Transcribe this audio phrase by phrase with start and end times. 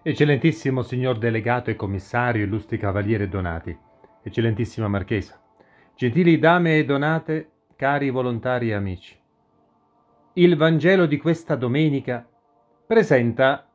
[0.00, 3.76] Eccellentissimo signor delegato e commissario, illustri cavalieri e donati,
[4.22, 5.40] eccellentissima marchesa,
[5.96, 9.18] gentili dame e donate, cari volontari e amici.
[10.34, 12.24] Il Vangelo di questa domenica
[12.86, 13.68] presenta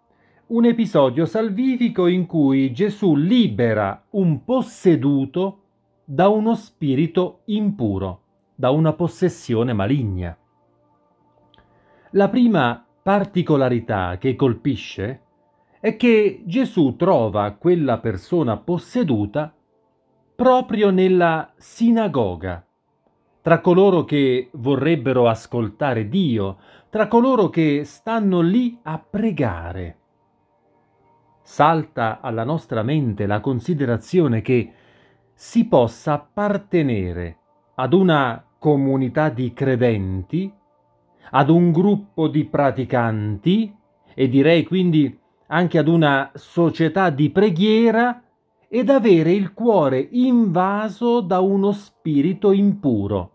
[0.47, 5.63] un episodio salvifico in cui Gesù libera un posseduto
[6.05, 8.21] da uno spirito impuro,
[8.55, 10.37] da una possessione maligna.
[12.11, 15.22] La prima particolarità che colpisce
[15.83, 19.53] è che Gesù trova quella persona posseduta
[20.33, 22.65] proprio nella sinagoga,
[23.41, 26.57] tra coloro che vorrebbero ascoltare Dio,
[26.89, 29.97] tra coloro che stanno lì a pregare.
[31.41, 34.71] Salta alla nostra mente la considerazione che
[35.33, 37.39] si possa appartenere
[37.75, 40.49] ad una comunità di credenti,
[41.31, 43.75] ad un gruppo di praticanti
[44.13, 48.21] e direi quindi anche ad una società di preghiera
[48.67, 53.31] ed avere il cuore invaso da uno spirito impuro.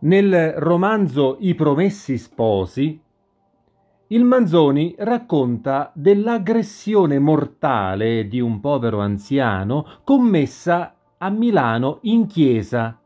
[0.00, 3.00] Nel romanzo I Promessi Sposi,
[4.08, 13.00] il Manzoni racconta dell'aggressione mortale di un povero anziano commessa a Milano in chiesa.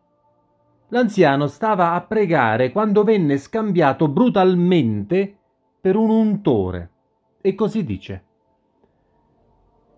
[0.89, 5.36] L'anziano stava a pregare quando venne scambiato brutalmente
[5.87, 6.91] per un untore.
[7.41, 8.25] E così dice.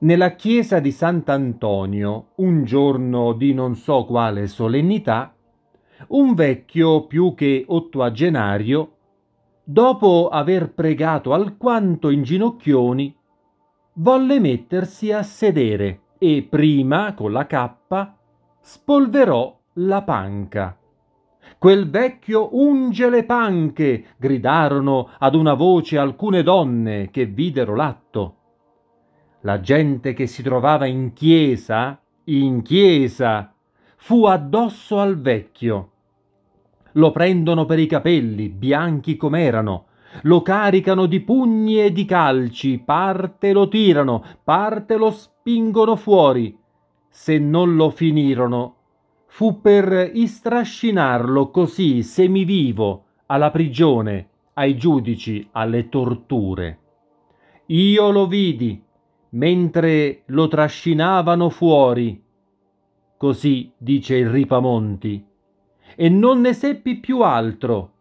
[0.01, 5.35] Nella chiesa di Sant'Antonio, un giorno di non so quale solennità,
[6.09, 8.97] un vecchio più che ottuagenario,
[9.65, 13.17] dopo aver pregato alquanto in ginocchioni,
[13.95, 18.15] volle mettersi a sedere e prima, con la cappa,
[18.61, 20.79] spolverò la panca.
[21.57, 28.35] Quel vecchio unge le panche, gridarono ad una voce alcune donne che videro l'atto.
[29.43, 33.55] La gente che si trovava in chiesa, in chiesa,
[33.97, 35.91] fu addosso al vecchio.
[36.93, 39.87] Lo prendono per i capelli, bianchi com'erano,
[40.23, 46.59] lo caricano di pugni e di calci, parte lo tirano, parte lo spingono fuori.
[47.09, 48.78] Se non lo finirono,
[49.29, 56.79] fu per istrascinarlo così semivivo alla prigione, ai giudici, alle torture.
[57.67, 58.83] Io lo vidi
[59.31, 62.21] mentre lo trascinavano fuori.
[63.17, 65.25] Così dice il Ripamonti,
[65.95, 67.93] e non ne seppi più altro.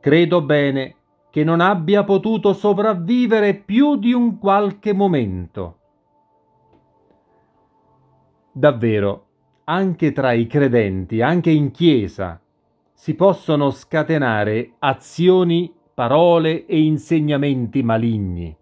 [0.00, 0.96] Credo bene
[1.30, 5.78] che non abbia potuto sopravvivere più di un qualche momento.
[8.52, 9.26] Davvero,
[9.64, 12.40] anche tra i credenti, anche in chiesa,
[12.92, 18.56] si possono scatenare azioni, parole e insegnamenti maligni.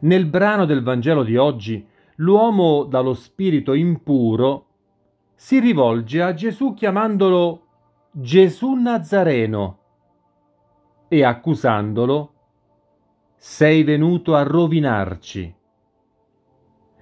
[0.00, 1.86] Nel brano del Vangelo di oggi,
[2.16, 4.66] l'uomo dallo spirito impuro
[5.34, 7.62] si rivolge a Gesù chiamandolo
[8.10, 9.78] Gesù Nazareno
[11.08, 12.32] e accusandolo
[13.36, 15.54] sei venuto a rovinarci.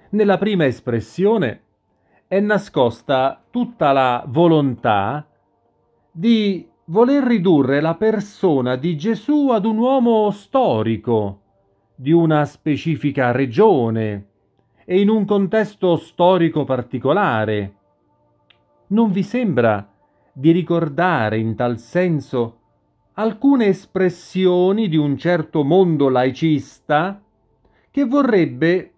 [0.09, 1.61] Nella prima espressione
[2.27, 5.25] è nascosta tutta la volontà
[6.11, 11.41] di voler ridurre la persona di Gesù ad un uomo storico
[11.95, 14.27] di una specifica regione
[14.83, 17.75] e in un contesto storico particolare.
[18.87, 19.89] Non vi sembra
[20.33, 22.59] di ricordare in tal senso
[23.13, 27.21] alcune espressioni di un certo mondo laicista
[27.89, 28.91] che vorrebbe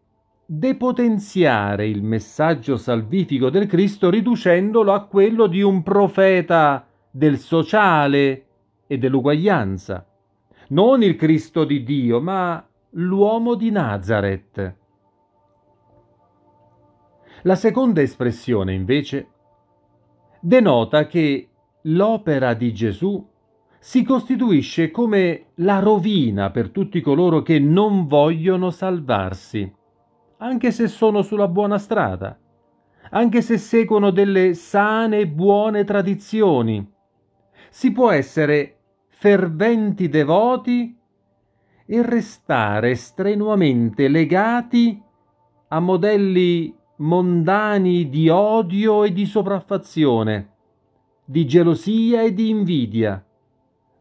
[0.51, 8.45] depotenziare il messaggio salvifico del Cristo riducendolo a quello di un profeta del sociale
[8.87, 10.07] e dell'uguaglianza.
[10.69, 14.75] Non il Cristo di Dio, ma l'uomo di Nazareth.
[17.43, 19.27] La seconda espressione, invece,
[20.39, 21.47] denota che
[21.83, 23.23] l'opera di Gesù
[23.77, 29.77] si costituisce come la rovina per tutti coloro che non vogliono salvarsi
[30.41, 32.37] anche se sono sulla buona strada,
[33.11, 36.87] anche se seguono delle sane e buone tradizioni.
[37.69, 38.77] Si può essere
[39.07, 40.97] ferventi devoti
[41.85, 45.01] e restare strenuamente legati
[45.69, 50.53] a modelli mondani di odio e di sopraffazione,
[51.25, 53.23] di gelosia e di invidia,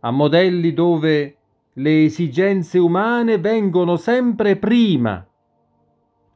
[0.00, 1.36] a modelli dove
[1.72, 5.27] le esigenze umane vengono sempre prima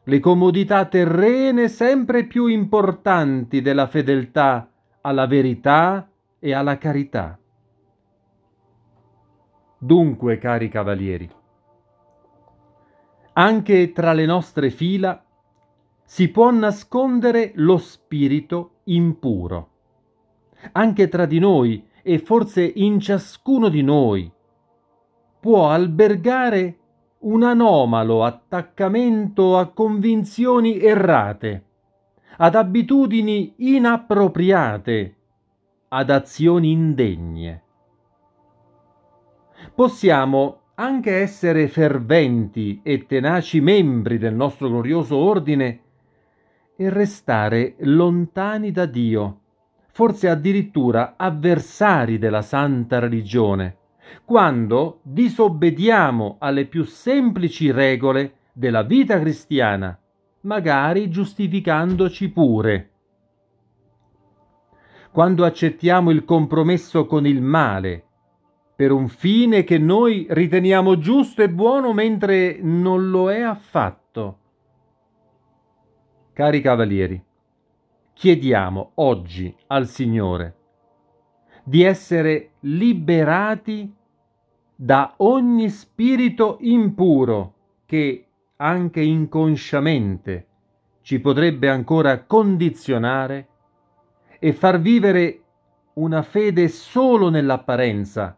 [0.04, 4.69] le comodità terrene sempre più importanti della fedeltà
[5.00, 7.38] alla verità e alla carità.
[9.78, 11.31] Dunque, cari cavalieri,
[13.34, 15.25] Anche tra le nostre fila
[16.04, 19.70] si può nascondere lo spirito impuro.
[20.72, 24.31] Anche tra di noi e forse in ciascuno di noi
[25.40, 26.76] può albergare
[27.22, 31.64] un anomalo attaccamento a convinzioni errate,
[32.38, 35.16] ad abitudini inappropriate,
[35.88, 37.62] ad azioni indegne.
[39.74, 45.80] Possiamo anche essere ferventi e tenaci membri del nostro glorioso ordine
[46.75, 49.40] e restare lontani da Dio,
[49.92, 53.76] forse addirittura avversari della santa religione,
[54.25, 59.99] quando disobbediamo alle più semplici regole della vita cristiana,
[60.43, 62.90] magari giustificandoci pure.
[65.12, 68.06] Quando accettiamo il compromesso con il male,
[68.75, 74.38] per un fine che noi riteniamo giusto e buono mentre non lo è affatto.
[76.32, 77.22] Cari cavalieri,
[78.14, 80.56] chiediamo oggi al Signore
[81.62, 83.93] di essere liberati
[84.75, 87.55] da ogni spirito impuro
[87.87, 88.26] che
[88.56, 90.47] anche inconsciamente
[91.03, 93.49] ci potrebbe ancora condizionare
[94.38, 95.41] e far vivere
[95.94, 98.37] una fede solo nell'apparenza,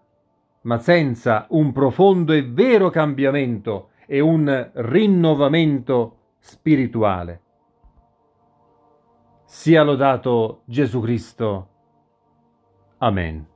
[0.62, 7.40] ma senza un profondo e vero cambiamento e un rinnovamento spirituale.
[9.44, 11.68] Sia lodato Gesù Cristo.
[13.04, 13.53] Amen.